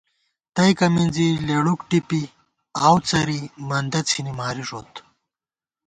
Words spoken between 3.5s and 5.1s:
مندہ څِھنی ماری ݫوت